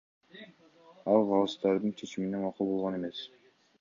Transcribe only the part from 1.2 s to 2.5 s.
калыстардын чечимине